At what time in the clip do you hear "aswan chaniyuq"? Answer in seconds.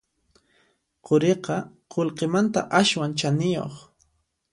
2.79-3.75